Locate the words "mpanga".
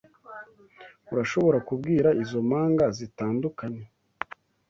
2.49-2.85